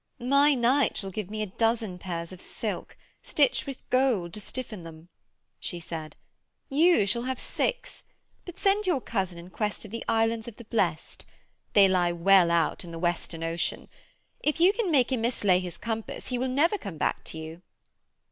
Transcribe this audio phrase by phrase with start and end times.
[0.17, 4.81] 'My knight shall give me a dozen pairs of silk, stitched with gold to stiffen
[4.81, 5.09] them,'
[5.59, 6.15] she said.
[6.69, 8.01] 'You shall have six;
[8.43, 11.23] but send your cousin in quest of the Islands of the Blest.
[11.73, 13.89] They lie well out in the Western Ocean.
[14.39, 17.61] If you can make him mislay his compass he will never come back to you.'